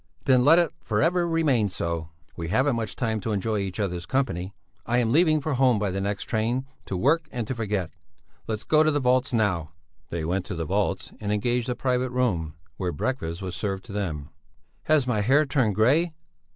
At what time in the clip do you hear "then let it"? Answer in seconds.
0.25-0.71